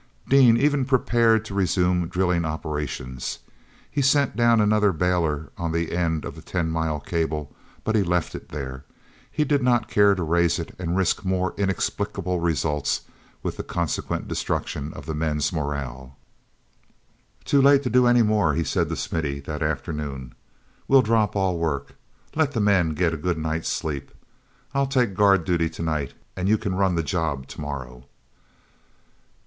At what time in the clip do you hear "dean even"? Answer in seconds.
0.27-0.83